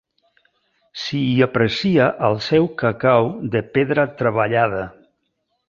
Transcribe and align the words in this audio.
S'hi 1.01 1.19
aprecia 1.47 2.07
el 2.29 2.39
seu 2.47 2.67
cacau 2.81 3.31
de 3.57 3.63
pedra 3.77 4.07
treballada. 4.23 4.85